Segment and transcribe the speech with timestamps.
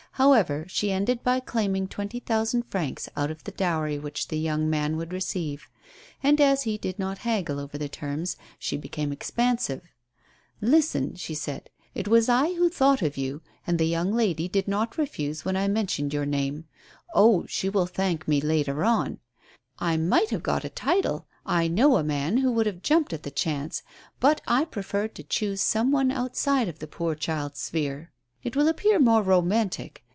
[0.15, 4.37] How ever, she ended by claiming twenty thousand francs out of the dowry which the
[4.37, 5.67] young man would receive.
[6.21, 9.81] And, as he did not haggle over the terms, she became expansive.
[10.61, 14.67] ''Listen," she said, "it was I who thought of you, and the young lady did
[14.67, 16.65] not refuse when I mentioned your name.
[17.15, 19.17] Oh 1 you will thank me later on.
[19.79, 23.23] I might have got a title; I know a man who would have jumped at
[23.23, 23.81] the chance.
[24.19, 28.11] But I preferred to choose some one out side of the poor child's sphere.
[28.43, 30.03] It will appear more romantic.